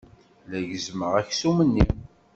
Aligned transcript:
La 0.49 0.59
gezzmeɣ 0.67 1.11
aksum-nni. 1.21 1.85